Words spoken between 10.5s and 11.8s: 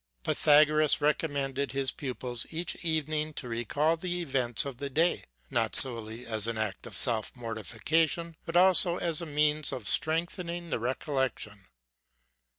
the recollection.